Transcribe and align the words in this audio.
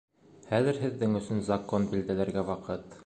Хәҙер 0.53 0.79
һеҙҙең 0.85 1.13
өсөн 1.19 1.45
Закон 1.49 1.89
билдәләргә 1.93 2.49
ваҡыт. 2.53 2.99